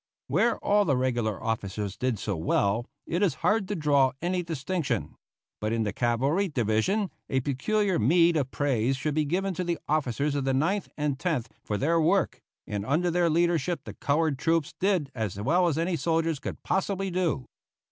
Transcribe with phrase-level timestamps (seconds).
[0.25, 5.13] Where all the regular officers did so well, it is hard to draw any distinction;
[5.59, 9.77] but in the cavalry division a peculiar meed of praise should be given to the
[9.87, 14.39] officers of the Ninth and Tenth for their work, and under their leadership the colored
[14.39, 17.45] troops did as well as any soldiers could possibly do.